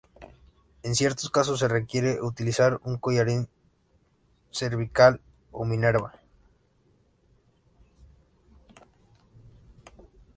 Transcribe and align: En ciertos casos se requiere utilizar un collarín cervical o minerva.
En 0.81 0.95
ciertos 0.95 1.29
casos 1.29 1.59
se 1.59 1.67
requiere 1.67 2.23
utilizar 2.23 2.81
un 2.83 2.97
collarín 2.97 3.47
cervical 4.51 5.21
o 5.51 5.63
minerva. 5.63 6.19